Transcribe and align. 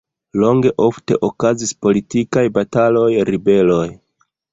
Longe 0.43 0.69
ofte 0.85 1.17
okazis 1.27 1.73
politikaj 1.87 2.45
bataloj, 2.57 3.07
ribeloj. 3.31 3.85